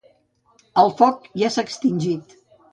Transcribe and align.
El 0.85 0.89
foc 1.03 1.29
ja 1.43 1.53
s'ha 1.57 1.69
extingit. 1.69 2.39